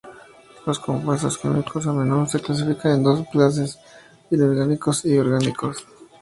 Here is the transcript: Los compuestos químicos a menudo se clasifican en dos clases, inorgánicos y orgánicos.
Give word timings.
Los 0.65 0.79
compuestos 0.79 1.37
químicos 1.37 1.85
a 1.85 1.93
menudo 1.93 2.25
se 2.25 2.39
clasifican 2.39 2.93
en 2.93 3.03
dos 3.03 3.29
clases, 3.29 3.77
inorgánicos 4.31 5.05
y 5.05 5.15
orgánicos. 5.15 5.85